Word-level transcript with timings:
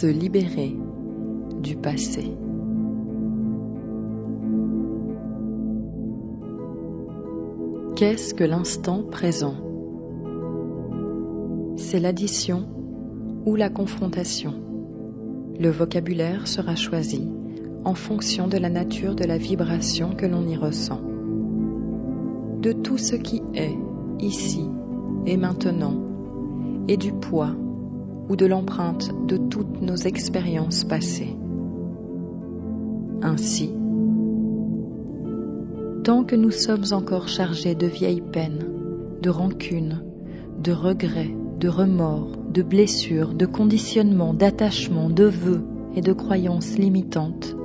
Se 0.00 0.06
libérer 0.06 0.76
du 1.60 1.74
passé. 1.74 2.30
Qu'est-ce 7.96 8.32
que 8.32 8.44
l'instant 8.44 9.02
présent? 9.02 9.56
C'est 11.74 11.98
l'addition 11.98 12.68
ou 13.44 13.56
la 13.56 13.70
confrontation. 13.70 14.54
Le 15.58 15.68
vocabulaire 15.68 16.46
sera 16.46 16.76
choisi 16.76 17.28
en 17.84 17.94
fonction 17.94 18.46
de 18.46 18.56
la 18.56 18.70
nature 18.70 19.16
de 19.16 19.24
la 19.24 19.36
vibration 19.36 20.14
que 20.14 20.26
l'on 20.26 20.46
y 20.46 20.54
ressent. 20.54 21.00
De 22.62 22.70
tout 22.70 22.98
ce 22.98 23.16
qui 23.16 23.42
est 23.52 23.74
ici 24.20 24.64
et 25.26 25.36
maintenant 25.36 26.00
et 26.86 26.96
du 26.96 27.10
poids 27.12 27.56
ou 28.28 28.36
de 28.36 28.46
l'empreinte 28.46 29.10
de 29.26 29.36
toutes 29.36 29.80
nos 29.82 29.96
expériences 29.96 30.84
passées. 30.84 31.36
Ainsi, 33.22 33.72
tant 36.04 36.24
que 36.24 36.36
nous 36.36 36.50
sommes 36.50 36.84
encore 36.92 37.28
chargés 37.28 37.74
de 37.74 37.86
vieilles 37.86 38.20
peines, 38.20 38.66
de 39.22 39.30
rancunes, 39.30 40.02
de 40.62 40.72
regrets, 40.72 41.34
de 41.58 41.68
remords, 41.68 42.36
de 42.52 42.62
blessures, 42.62 43.34
de 43.34 43.46
conditionnements, 43.46 44.34
d'attachements, 44.34 45.10
de 45.10 45.24
vœux 45.24 45.64
et 45.96 46.00
de 46.00 46.12
croyances 46.12 46.78
limitantes, 46.78 47.56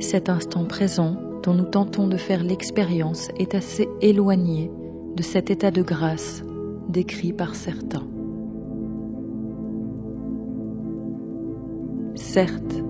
cet 0.00 0.28
instant 0.28 0.64
présent 0.64 1.16
dont 1.42 1.54
nous 1.54 1.64
tentons 1.64 2.06
de 2.06 2.16
faire 2.16 2.44
l'expérience 2.44 3.28
est 3.36 3.54
assez 3.54 3.88
éloigné 4.00 4.70
de 5.16 5.22
cet 5.22 5.50
état 5.50 5.70
de 5.70 5.82
grâce 5.82 6.44
décrit 6.88 7.32
par 7.32 7.54
certains. 7.54 8.06
Certes, 12.28 12.84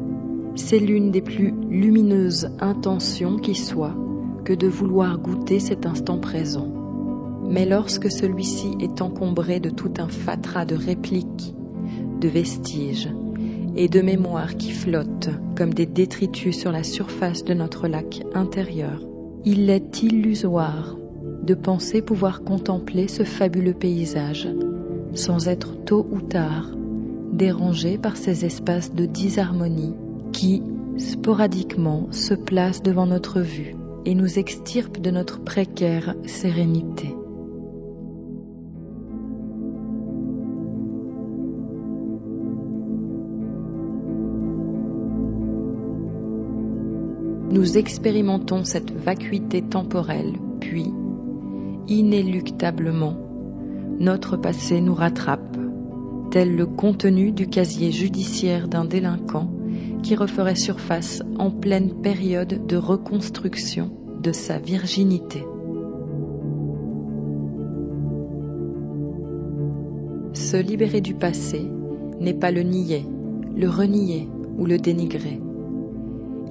c'est 0.56 0.81
l'une 0.81 1.12
des 1.12 1.22
plus 1.22 1.55
lumineuses 1.70 2.50
intentions 2.58 3.36
qui 3.36 3.55
soit 3.55 3.95
que 4.45 4.53
de 4.53 4.67
vouloir 4.67 5.17
goûter 5.20 5.61
cet 5.61 5.86
instant 5.86 6.19
présent. 6.19 6.67
Mais 7.48 7.64
lorsque 7.64 8.11
celui-ci 8.11 8.72
est 8.80 9.00
encombré 9.00 9.61
de 9.61 9.70
tout 9.70 9.92
un 9.98 10.08
fatras 10.08 10.64
de 10.64 10.75
répliques, 10.75 11.55
de 12.20 12.27
vestiges 12.27 13.11
et 13.77 13.89
de 13.89 14.00
mémoires 14.00 14.56
qui 14.56 14.72
flottent 14.72 15.30
comme 15.56 15.73
des 15.73 15.86
détritus 15.86 16.58
sur 16.58 16.73
la 16.73 16.83
surface 16.83 17.45
de 17.45 17.55
notre 17.55 17.86
lac 17.86 18.25
intérieur, 18.34 19.06
il 19.45 19.70
est 19.70 20.02
illusoire 20.02 20.97
de 21.45 21.55
penser 21.55 22.02
pouvoir 22.02 22.42
contempler 22.42 23.06
ce 23.06 23.23
fabuleux 23.23 23.75
paysage 23.75 24.48
sans 25.14 25.47
être 25.47 25.84
tôt 25.84 26.08
ou 26.11 26.23
tard 26.23 26.73
dérangé 27.33 27.98
par 27.98 28.17
ces 28.17 28.45
espaces 28.45 28.95
de 28.95 29.07
disharmonie 29.07 29.95
qui, 30.33 30.62
sporadiquement, 30.97 32.09
se 32.11 32.35
placent 32.35 32.83
devant 32.83 33.07
notre 33.07 33.41
vue 33.41 33.75
et 34.05 34.14
nous 34.14 34.39
extirpent 34.39 35.01
de 35.01 35.11
notre 35.11 35.41
précaire 35.42 36.14
sérénité. 36.27 37.14
Nous 47.51 47.79
expérimentons 47.79 48.63
cette 48.64 48.92
vacuité 48.92 49.63
temporelle, 49.63 50.35
puis 50.61 50.92
inéluctablement, 51.89 53.17
notre 53.98 54.36
passé 54.36 54.81
nous 54.81 54.95
rattrape, 54.95 55.48
tel 56.30 56.55
le 56.55 56.66
contenu 56.66 57.33
du 57.33 57.48
casier 57.48 57.90
judiciaire 57.90 58.68
d'un 58.68 58.84
délinquant 58.84 59.50
qui 60.02 60.14
referait 60.14 60.55
surface 60.55 61.22
en 61.39 61.50
pleine 61.50 62.00
période 62.00 62.66
de 62.66 62.77
reconstruction 62.77 63.90
de 64.22 64.33
sa 64.33 64.58
virginité. 64.58 65.44
Se 70.33 70.56
libérer 70.56 71.00
du 71.00 71.14
passé 71.14 71.66
n'est 72.20 72.34
pas 72.34 72.50
le 72.50 72.62
nier, 72.62 73.05
le 73.56 73.68
renier 73.68 74.28
ou 74.56 74.66
le 74.66 74.78
dénigrer. 74.78 75.40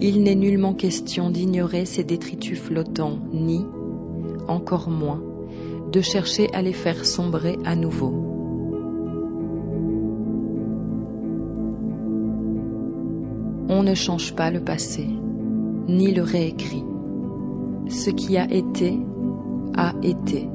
Il 0.01 0.23
n'est 0.23 0.35
nullement 0.35 0.73
question 0.73 1.29
d'ignorer 1.29 1.85
ces 1.85 2.03
détritus 2.03 2.59
flottants, 2.59 3.19
ni, 3.33 3.65
encore 4.47 4.89
moins, 4.89 5.23
de 5.91 6.01
chercher 6.01 6.49
à 6.53 6.61
les 6.61 6.73
faire 6.73 7.05
sombrer 7.05 7.57
à 7.65 7.75
nouveau. 7.75 8.36
Ne 13.87 13.95
change 13.95 14.35
pas 14.35 14.51
le 14.51 14.59
passé, 14.59 15.07
ni 15.87 16.13
le 16.13 16.21
réécrit. 16.21 16.83
Ce 17.87 18.09
qui 18.09 18.37
a 18.37 18.51
été, 18.51 18.99
a 19.75 19.93
été, 20.03 20.49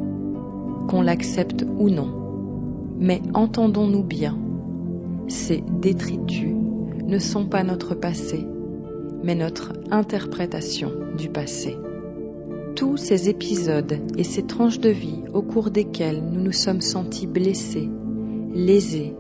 qu'on 0.89 1.01
l'accepte 1.01 1.65
ou 1.79 1.89
non. 1.89 2.11
Mais 2.99 3.23
entendons-nous 3.33 4.03
bien, 4.03 4.39
ces 5.29 5.65
détritus 5.81 6.55
ne 7.07 7.19
sont 7.19 7.47
pas 7.47 7.63
notre 7.65 7.95
passé, 7.95 8.47
mais 9.25 9.35
notre 9.35 9.73
interprétation 9.91 10.93
du 11.17 11.29
passé 11.29 11.79
tous 12.75 12.97
ces 12.97 13.29
épisodes 13.29 13.99
et 14.17 14.25
ces 14.25 14.45
tranches 14.45 14.81
de 14.81 14.89
vie 14.89 15.23
au 15.35 15.43
cours 15.43 15.71
desquelles 15.71 16.23
nous 16.33 16.41
nous 16.41 16.53
sommes 16.53 16.81
sentis 16.81 17.27
blessés, 17.27 17.91
lésés, 18.55 19.15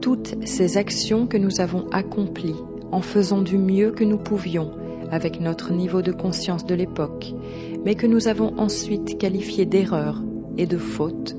toutes 0.00 0.34
ces 0.44 0.76
actions 0.76 1.28
que 1.28 1.36
nous 1.36 1.60
avons 1.60 1.88
accomplies 1.90 2.56
en 2.94 3.00
faisant 3.00 3.42
du 3.42 3.58
mieux 3.58 3.90
que 3.90 4.04
nous 4.04 4.18
pouvions 4.18 4.70
avec 5.10 5.40
notre 5.40 5.72
niveau 5.72 6.00
de 6.00 6.12
conscience 6.12 6.64
de 6.64 6.76
l'époque, 6.76 7.34
mais 7.84 7.96
que 7.96 8.06
nous 8.06 8.28
avons 8.28 8.56
ensuite 8.56 9.18
qualifié 9.18 9.66
d'erreurs 9.66 10.22
et 10.58 10.66
de 10.66 10.78
fautes, 10.78 11.36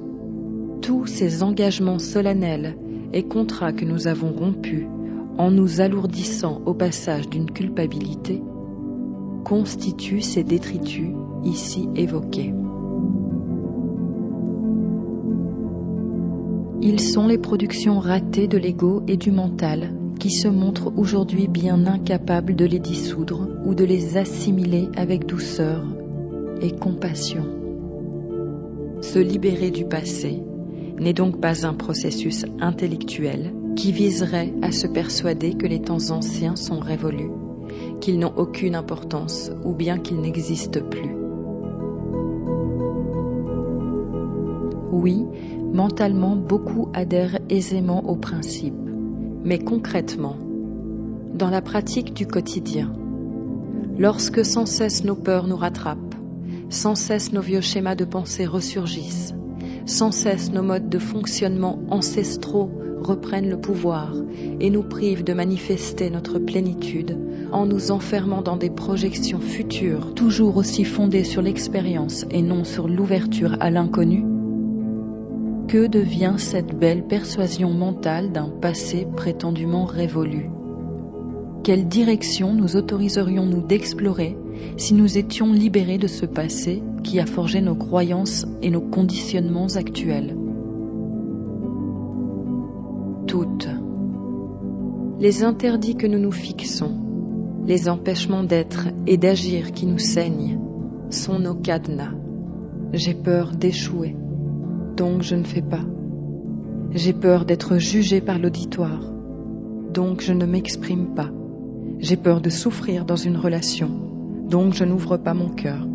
tous 0.81 1.05
ces 1.05 1.43
engagements 1.43 1.97
solennels 1.97 2.75
et 3.13 3.23
contrats 3.23 3.71
que 3.71 3.85
nous 3.85 4.07
avons 4.07 4.33
rompus 4.33 4.85
en 5.37 5.49
nous 5.49 5.79
alourdissant 5.79 6.61
au 6.65 6.73
passage 6.73 7.29
d'une 7.29 7.49
culpabilité, 7.49 8.41
constituent 9.45 10.21
ces 10.21 10.43
détritus 10.43 11.11
ici 11.45 11.87
évoqués. 11.95 12.53
Ils 16.81 16.99
sont 16.99 17.27
les 17.27 17.37
productions 17.37 17.99
ratées 17.99 18.49
de 18.49 18.57
l'ego 18.57 19.03
et 19.07 19.15
du 19.15 19.31
mental 19.31 19.93
qui 20.19 20.31
se 20.31 20.47
montrent 20.47 20.93
aujourd'hui 20.97 21.47
bien 21.47 21.85
incapables 21.85 22.55
de 22.55 22.65
les 22.65 22.79
dissoudre 22.79 23.47
ou 23.65 23.75
de 23.75 23.83
les 23.83 24.17
assimiler 24.17 24.89
avec 24.95 25.25
douceur 25.25 25.83
et 26.61 26.71
compassion. 26.71 27.45
Se 29.01 29.19
libérer 29.19 29.71
du 29.71 29.85
passé 29.85 30.41
n'est 30.99 31.13
donc 31.13 31.39
pas 31.39 31.67
un 31.67 31.73
processus 31.73 32.45
intellectuel 32.59 33.53
qui 33.75 33.91
viserait 33.91 34.53
à 34.61 34.71
se 34.71 34.87
persuader 34.87 35.53
que 35.53 35.67
les 35.67 35.81
temps 35.81 36.11
anciens 36.11 36.55
sont 36.55 36.79
révolus 36.79 37.29
qu'ils 37.99 38.19
n'ont 38.19 38.33
aucune 38.35 38.75
importance 38.75 39.51
ou 39.63 39.73
bien 39.73 39.97
qu'ils 39.97 40.21
n'existent 40.21 40.81
plus. 40.89 41.15
Oui, 44.91 45.25
mentalement, 45.73 46.35
beaucoup 46.35 46.89
adhèrent 46.93 47.39
aisément 47.49 48.07
au 48.09 48.15
principe, 48.15 48.84
mais 49.45 49.59
concrètement, 49.59 50.35
dans 51.35 51.51
la 51.51 51.61
pratique 51.61 52.13
du 52.13 52.25
quotidien, 52.25 52.91
lorsque 53.99 54.43
sans 54.43 54.65
cesse 54.65 55.03
nos 55.03 55.15
peurs 55.15 55.47
nous 55.47 55.55
rattrapent, 55.55 56.15
sans 56.69 56.95
cesse 56.95 57.31
nos 57.31 57.41
vieux 57.41 57.61
schémas 57.61 57.95
de 57.95 58.05
pensée 58.05 58.47
ressurgissent, 58.47 59.35
sans 59.85 60.11
cesse 60.11 60.51
nos 60.51 60.63
modes 60.63 60.89
de 60.89 60.97
fonctionnement 60.97 61.79
ancestraux 61.91 62.71
reprennent 62.99 63.49
le 63.49 63.61
pouvoir 63.61 64.15
et 64.59 64.71
nous 64.71 64.81
privent 64.81 65.23
de 65.23 65.33
manifester 65.33 66.09
notre 66.09 66.39
plénitude 66.39 67.15
en 67.51 67.67
nous 67.67 67.91
enfermant 67.91 68.41
dans 68.41 68.57
des 68.57 68.71
projections 68.71 69.39
futures, 69.39 70.15
toujours 70.15 70.57
aussi 70.57 70.83
fondées 70.83 71.23
sur 71.23 71.43
l'expérience 71.43 72.25
et 72.31 72.41
non 72.41 72.63
sur 72.63 72.87
l'ouverture 72.87 73.57
à 73.59 73.69
l'inconnu 73.69 74.25
Que 75.75 75.87
devient 75.87 76.35
cette 76.37 76.73
belle 76.73 77.03
persuasion 77.03 77.69
mentale 77.71 78.31
d'un 78.31 78.47
passé 78.47 79.05
prétendument 79.13 79.83
révolu? 79.83 80.49
Quelle 81.65 81.89
direction 81.89 82.53
nous 82.53 82.77
autoriserions-nous 82.77 83.61
d'explorer 83.61 84.37
si 84.77 84.93
nous 84.93 85.17
étions 85.17 85.51
libérés 85.51 85.97
de 85.97 86.07
ce 86.07 86.25
passé 86.25 86.81
qui 87.03 87.19
a 87.19 87.25
forgé 87.25 87.59
nos 87.59 87.75
croyances 87.75 88.45
et 88.61 88.69
nos 88.69 88.79
conditionnements 88.79 89.67
actuels? 89.75 90.37
Toutes. 93.27 93.67
Les 95.19 95.43
interdits 95.43 95.97
que 95.97 96.07
nous 96.07 96.19
nous 96.19 96.31
fixons, 96.31 96.93
les 97.65 97.89
empêchements 97.89 98.43
d'être 98.43 98.87
et 99.07 99.17
d'agir 99.17 99.73
qui 99.73 99.87
nous 99.87 99.99
saignent 99.99 100.57
sont 101.09 101.37
nos 101.37 101.55
cadenas. 101.55 102.13
J'ai 102.93 103.13
peur 103.13 103.51
d'échouer, 103.51 104.15
donc 104.95 105.21
je 105.21 105.35
ne 105.35 105.43
fais 105.43 105.61
pas. 105.61 105.83
J'ai 106.91 107.13
peur 107.13 107.45
d'être 107.45 107.77
jugé 107.77 108.21
par 108.21 108.39
l'auditoire, 108.39 109.11
donc 109.93 110.21
je 110.21 110.31
ne 110.31 110.45
m'exprime 110.45 111.07
pas. 111.15 111.29
J'ai 111.99 112.15
peur 112.15 112.39
de 112.39 112.49
souffrir 112.49 113.05
dans 113.05 113.15
une 113.15 113.37
relation, 113.37 113.89
donc 114.49 114.73
je 114.73 114.85
n'ouvre 114.85 115.17
pas 115.17 115.33
mon 115.33 115.49
cœur. 115.49 115.87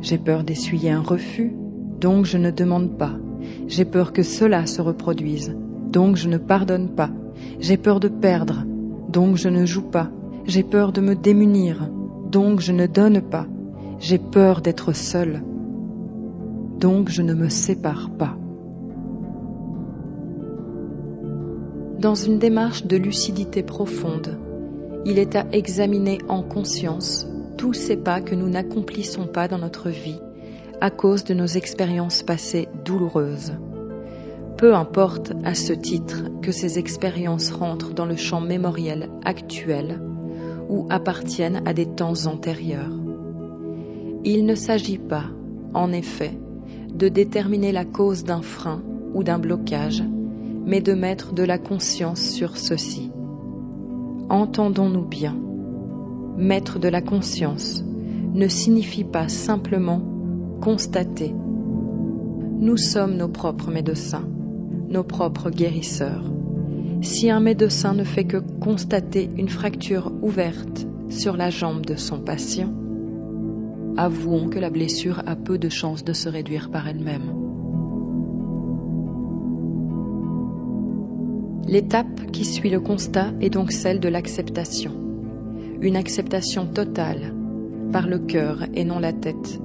J'ai 0.00 0.18
peur 0.18 0.44
d'essuyer 0.44 0.90
un 0.90 1.02
refus, 1.02 1.54
donc 2.00 2.24
je 2.24 2.38
ne 2.38 2.50
demande 2.50 2.96
pas. 2.96 3.12
J'ai 3.68 3.84
peur 3.84 4.12
que 4.12 4.22
cela 4.22 4.64
se 4.66 4.80
reproduise, 4.80 5.54
donc 5.92 6.16
je 6.16 6.28
ne 6.28 6.38
pardonne 6.38 6.88
pas. 6.88 7.10
J'ai 7.60 7.76
peur 7.76 8.00
de 8.00 8.08
perdre, 8.08 8.64
donc 9.10 9.36
je 9.36 9.48
ne 9.48 9.66
joue 9.66 9.82
pas. 9.90 10.10
J'ai 10.46 10.62
peur 10.62 10.92
de 10.92 11.02
me 11.02 11.14
démunir, 11.14 11.90
donc 12.30 12.60
je 12.60 12.72
ne 12.72 12.86
donne 12.86 13.20
pas. 13.20 13.46
J'ai 13.98 14.18
peur 14.18 14.62
d'être 14.62 14.94
seul, 14.94 15.42
donc 16.80 17.10
je 17.10 17.22
ne 17.22 17.34
me 17.34 17.48
sépare 17.48 18.10
pas. 18.10 18.36
Dans 21.98 22.14
une 22.14 22.38
démarche 22.38 22.84
de 22.84 22.98
lucidité 22.98 23.62
profonde, 23.62 24.38
il 25.06 25.18
est 25.18 25.34
à 25.34 25.46
examiner 25.52 26.18
en 26.28 26.42
conscience 26.42 27.26
tous 27.56 27.72
ces 27.72 27.96
pas 27.96 28.20
que 28.20 28.34
nous 28.34 28.50
n'accomplissons 28.50 29.26
pas 29.26 29.48
dans 29.48 29.58
notre 29.58 29.88
vie 29.88 30.20
à 30.82 30.90
cause 30.90 31.24
de 31.24 31.32
nos 31.32 31.46
expériences 31.46 32.22
passées 32.22 32.68
douloureuses. 32.84 33.54
Peu 34.58 34.74
importe 34.74 35.32
à 35.42 35.54
ce 35.54 35.72
titre 35.72 36.24
que 36.42 36.52
ces 36.52 36.78
expériences 36.78 37.50
rentrent 37.50 37.94
dans 37.94 38.04
le 38.04 38.16
champ 38.16 38.42
mémoriel 38.42 39.08
actuel 39.24 39.98
ou 40.68 40.86
appartiennent 40.90 41.62
à 41.64 41.72
des 41.72 41.86
temps 41.86 42.26
antérieurs. 42.26 42.92
Il 44.22 44.44
ne 44.44 44.54
s'agit 44.54 44.98
pas, 44.98 45.24
en 45.72 45.92
effet, 45.92 46.38
de 46.92 47.08
déterminer 47.08 47.72
la 47.72 47.86
cause 47.86 48.24
d'un 48.24 48.42
frein 48.42 48.82
ou 49.14 49.22
d'un 49.22 49.38
blocage, 49.38 50.02
mais 50.66 50.80
de 50.80 50.92
mettre 50.92 51.32
de 51.32 51.44
la 51.44 51.58
conscience 51.58 52.20
sur 52.20 52.56
ceci. 52.56 53.10
Entendons-nous 54.28 55.06
bien. 55.06 55.36
Mettre 56.36 56.80
de 56.80 56.88
la 56.88 57.00
conscience 57.00 57.84
ne 58.34 58.48
signifie 58.48 59.04
pas 59.04 59.28
simplement 59.28 60.02
constater. 60.60 61.32
Nous 62.58 62.76
sommes 62.76 63.16
nos 63.16 63.28
propres 63.28 63.70
médecins, 63.70 64.28
nos 64.88 65.04
propres 65.04 65.50
guérisseurs. 65.50 66.24
Si 67.00 67.30
un 67.30 67.40
médecin 67.40 67.94
ne 67.94 68.04
fait 68.04 68.24
que 68.24 68.38
constater 68.60 69.30
une 69.36 69.48
fracture 69.48 70.12
ouverte 70.20 70.86
sur 71.08 71.36
la 71.36 71.50
jambe 71.50 71.86
de 71.86 71.94
son 71.94 72.18
patient, 72.18 72.72
avouons 73.96 74.48
que 74.48 74.58
la 74.58 74.70
blessure 74.70 75.22
a 75.26 75.36
peu 75.36 75.58
de 75.58 75.68
chances 75.68 76.04
de 76.04 76.12
se 76.12 76.28
réduire 76.28 76.70
par 76.70 76.88
elle-même. 76.88 77.45
L'étape 81.68 82.30
qui 82.30 82.44
suit 82.44 82.70
le 82.70 82.78
constat 82.78 83.32
est 83.40 83.50
donc 83.50 83.72
celle 83.72 83.98
de 83.98 84.08
l'acceptation. 84.08 84.92
Une 85.80 85.96
acceptation 85.96 86.64
totale, 86.64 87.34
par 87.92 88.06
le 88.06 88.20
cœur 88.20 88.64
et 88.74 88.84
non 88.84 89.00
la 89.00 89.12
tête, 89.12 89.60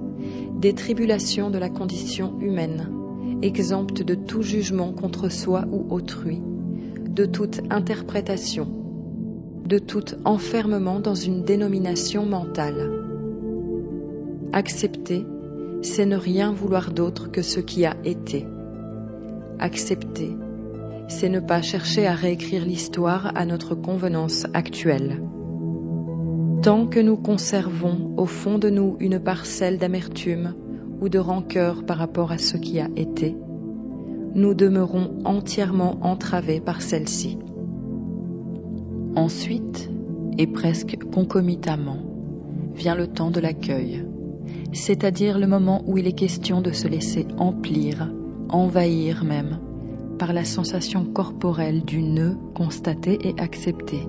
des 0.60 0.74
tribulations 0.74 1.52
de 1.52 1.60
la 1.60 1.70
condition 1.70 2.40
humaine, 2.40 2.90
exempte 3.44 4.02
de 4.02 4.16
tout 4.16 4.42
jugement 4.42 4.94
contre 4.94 5.30
soi 5.30 5.66
ou 5.72 5.86
autrui, 5.94 6.42
de 7.08 7.26
toute 7.26 7.62
interprétation, 7.70 8.68
de 9.68 9.78
tout 9.78 10.16
enfermement 10.26 11.00
dans 11.00 11.14
une 11.16 11.44
dénomination 11.44 12.26
mentale. 12.26 12.92
Accepter, 14.54 15.24
c'est 15.84 16.08
ne 16.08 16.18
rien 16.18 16.52
vouloir 16.52 16.92
d'autre 16.92 17.30
que 17.30 17.44
ce 17.44 17.60
qui 17.60 17.86
a 17.86 17.96
été. 18.04 18.48
Accepter, 19.60 20.36
c'est 21.12 21.30
ne 21.30 21.40
pas 21.40 21.62
chercher 21.62 22.08
à 22.08 22.14
réécrire 22.14 22.66
l'histoire 22.66 23.32
à 23.36 23.46
notre 23.46 23.76
convenance 23.76 24.48
actuelle. 24.54 25.22
Tant 26.64 26.88
que 26.88 27.00
nous 27.00 27.18
conservons 27.18 28.14
au 28.18 28.26
fond 28.26 28.58
de 28.58 28.70
nous 28.70 28.98
une 29.00 29.20
parcelle 29.20 29.78
d'amertume 29.78 30.56
ou 31.02 31.10
de 31.10 31.20
rancœur 31.20 31.86
par 31.86 31.98
rapport 31.98 32.32
à 32.32 32.38
ce 32.38 32.58
qui 32.58 32.80
a 32.80 32.88
été, 32.96 33.36
nous 34.34 34.54
demeurons 34.54 35.20
entièrement 35.26 35.98
entravés 36.02 36.62
par 36.62 36.82
celle-ci. 36.82 37.38
Ensuite, 39.16 39.92
et 40.38 40.48
presque 40.48 40.98
concomitamment, 41.14 42.00
vient 42.74 42.96
le 42.96 43.08
temps 43.08 43.32
de 43.32 43.40
l'accueil 43.40 44.06
c'est-à-dire 44.74 45.38
le 45.38 45.48
moment 45.48 45.84
où 45.86 45.98
il 45.98 46.08
est 46.08 46.14
question 46.14 46.62
de 46.62 46.72
se 46.72 46.88
laisser 46.88 47.28
emplir, 47.38 48.12
envahir 48.50 49.24
même, 49.24 49.60
par 50.22 50.34
la 50.34 50.46
sensation 50.46 51.04
corporelle 51.04 51.84
du 51.84 52.04
nœud 52.04 52.38
constaté 52.54 53.18
et 53.28 53.34
accepté. 53.40 54.08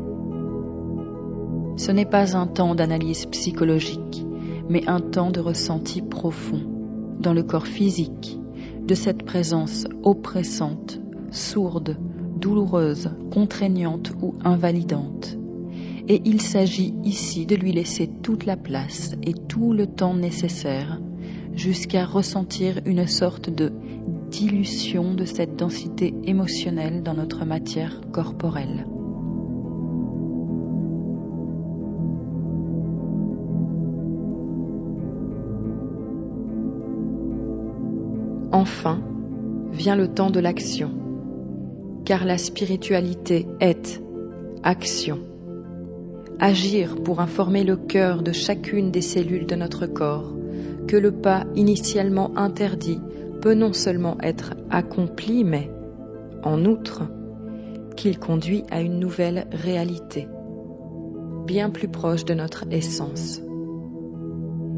Ce 1.78 1.90
n'est 1.90 2.04
pas 2.04 2.36
un 2.36 2.46
temps 2.46 2.74
d'analyse 2.74 3.24
psychologique, 3.24 4.26
mais 4.68 4.86
un 4.86 5.00
temps 5.00 5.30
de 5.30 5.40
ressenti 5.40 6.02
profond, 6.02 6.60
dans 7.18 7.32
le 7.32 7.42
corps 7.42 7.66
physique, 7.66 8.38
de 8.86 8.94
cette 8.94 9.22
présence 9.22 9.86
oppressante, 10.02 11.00
sourde, 11.30 11.96
douloureuse, 12.36 13.08
contraignante 13.30 14.12
ou 14.20 14.34
invalidante 14.44 15.38
et 16.08 16.20
il 16.24 16.42
s'agit 16.42 16.94
ici 17.04 17.46
de 17.46 17.54
lui 17.54 17.72
laisser 17.72 18.10
toute 18.22 18.44
la 18.44 18.56
place 18.56 19.14
et 19.22 19.32
tout 19.32 19.72
le 19.72 19.86
temps 19.86 20.14
nécessaire 20.14 21.00
jusqu'à 21.54 22.04
ressentir 22.04 22.80
une 22.84 23.06
sorte 23.06 23.50
de 23.50 23.72
de 24.44 25.24
cette 25.24 25.54
densité 25.56 26.14
émotionnelle 26.24 27.04
dans 27.04 27.14
notre 27.14 27.44
matière 27.44 28.00
corporelle. 28.12 28.86
Enfin, 38.50 39.00
vient 39.70 39.96
le 39.96 40.08
temps 40.08 40.30
de 40.30 40.40
l'action, 40.40 40.90
car 42.04 42.24
la 42.24 42.36
spiritualité 42.36 43.46
est 43.60 44.02
action 44.64 45.20
agir 46.40 46.96
pour 46.96 47.20
informer 47.20 47.62
le 47.62 47.76
cœur 47.76 48.22
de 48.22 48.32
chacune 48.32 48.90
des 48.90 49.00
cellules 49.00 49.46
de 49.46 49.54
notre 49.54 49.86
corps 49.86 50.34
que 50.88 50.96
le 50.96 51.12
pas 51.12 51.44
initialement 51.54 52.36
interdit 52.36 52.98
peut 53.42 53.54
non 53.54 53.72
seulement 53.72 54.16
être 54.22 54.54
accompli, 54.70 55.44
mais, 55.44 55.68
en 56.44 56.64
outre, 56.64 57.02
qu'il 57.96 58.18
conduit 58.18 58.62
à 58.70 58.80
une 58.80 58.98
nouvelle 58.98 59.46
réalité, 59.50 60.28
bien 61.46 61.68
plus 61.68 61.88
proche 61.88 62.24
de 62.24 62.34
notre 62.34 62.64
essence. 62.70 63.42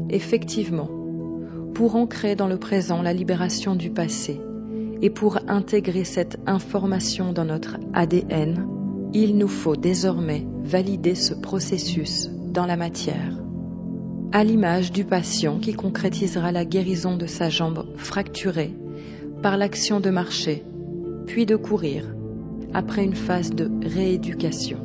Effectivement, 0.09 0.89
pour 1.75 1.95
ancrer 1.95 2.35
dans 2.35 2.47
le 2.47 2.57
présent 2.57 3.01
la 3.01 3.13
libération 3.13 3.75
du 3.75 3.91
passé 3.91 4.41
et 5.01 5.09
pour 5.11 5.37
intégrer 5.47 6.03
cette 6.03 6.39
information 6.47 7.33
dans 7.33 7.45
notre 7.45 7.77
ADN, 7.93 8.67
il 9.13 9.37
nous 9.37 9.47
faut 9.47 9.75
désormais 9.75 10.45
valider 10.63 11.15
ce 11.15 11.35
processus 11.35 12.31
dans 12.51 12.65
la 12.65 12.77
matière. 12.77 13.44
À 14.31 14.43
l'image 14.43 14.91
du 14.91 15.05
patient 15.05 15.59
qui 15.59 15.73
concrétisera 15.73 16.51
la 16.51 16.65
guérison 16.65 17.15
de 17.15 17.25
sa 17.25 17.49
jambe 17.49 17.85
fracturée 17.95 18.73
par 19.41 19.57
l'action 19.57 19.99
de 19.99 20.09
marcher, 20.09 20.63
puis 21.25 21.45
de 21.45 21.55
courir, 21.55 22.03
après 22.73 23.03
une 23.03 23.15
phase 23.15 23.51
de 23.51 23.69
rééducation. 23.87 24.79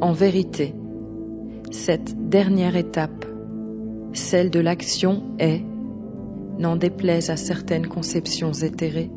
En 0.00 0.12
vérité, 0.12 0.74
cette 1.70 2.28
dernière 2.28 2.76
étape 2.76 3.26
celle 4.12 4.50
de 4.50 4.60
l'action 4.60 5.22
est, 5.38 5.62
n'en 6.58 6.76
déplaise 6.76 7.30
à 7.30 7.36
certaines 7.36 7.86
conceptions 7.86 8.52
éthérées, 8.52 9.10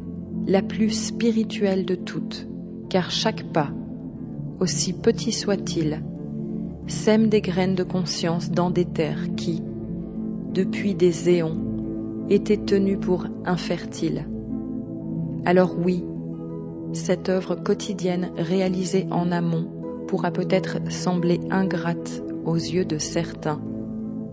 la 0.48 0.62
plus 0.62 0.92
spirituelle 0.92 1.86
de 1.86 1.96
toutes, 1.96 2.48
car 2.90 3.10
chaque 3.10 3.52
pas, 3.52 3.70
aussi 4.60 4.94
petit 4.94 5.32
soit-il, 5.32 6.04
sème 6.88 7.30
des 7.30 7.42
graines 7.42 7.76
de 7.76 7.84
conscience 7.84 8.52
dans 8.52 8.70
des 8.70 8.86
terres 8.86 9.36
qui, 9.36 9.64
depuis 10.54 10.94
des 10.94 11.30
éons, 11.30 11.58
étaient 12.30 12.58
tenues 12.58 12.98
pour 12.98 13.26
infertiles. 13.46 14.28
Alors 15.46 15.76
oui, 15.78 16.04
cette 16.94 17.30
œuvre 17.30 17.56
quotidienne 17.56 18.32
réalisée 18.38 19.08
en 19.12 19.32
amont 19.32 19.68
pourra 20.08 20.32
peut-être 20.32 20.78
sembler 20.90 21.40
ingrate 21.50 22.24
aux 22.46 22.56
yeux 22.56 22.86
de 22.86 23.00
certains, 23.00 23.62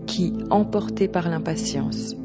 qui, 0.05 0.33
emportés 0.51 1.07
par 1.07 1.29
l'impatience, 1.29 2.15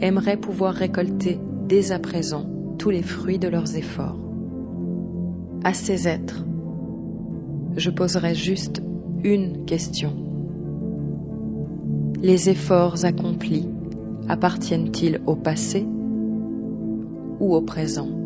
aimeraient 0.00 0.36
pouvoir 0.36 0.74
récolter 0.74 1.40
dès 1.66 1.92
à 1.92 1.98
présent 1.98 2.46
tous 2.80 2.88
les 2.88 3.02
fruits 3.02 3.38
de 3.38 3.46
leurs 3.46 3.76
efforts. 3.76 4.16
À 5.62 5.74
ces 5.74 6.08
êtres, 6.08 6.46
je 7.76 7.90
poserai 7.90 8.34
juste 8.34 8.82
une 9.22 9.66
question. 9.66 10.14
Les 12.22 12.48
efforts 12.48 13.04
accomplis 13.04 13.68
appartiennent-ils 14.28 15.20
au 15.26 15.36
passé 15.36 15.86
ou 17.38 17.54
au 17.54 17.60
présent? 17.60 18.19